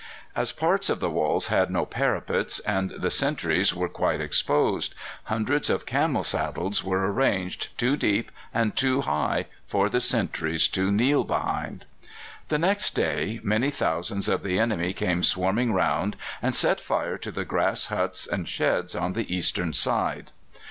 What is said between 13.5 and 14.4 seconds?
thousands